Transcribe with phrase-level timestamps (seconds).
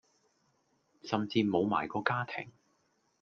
[1.03, 2.51] 甚至無埋個家庭